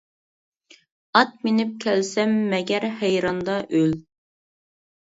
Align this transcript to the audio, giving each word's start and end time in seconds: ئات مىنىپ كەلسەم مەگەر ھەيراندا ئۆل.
ئات 1.19 1.35
مىنىپ 1.47 1.75
كەلسەم 1.85 2.35
مەگەر 2.55 2.89
ھەيراندا 3.05 3.63
ئۆل. 3.71 3.97